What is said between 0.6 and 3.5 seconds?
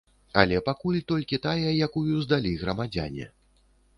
пакуль толькі тая, якую здалі грамадзяне.